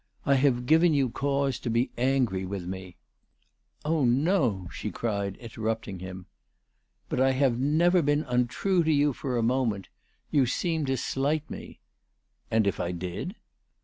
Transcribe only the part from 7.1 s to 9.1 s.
DUGDALE. 415 "But I have never been untrue to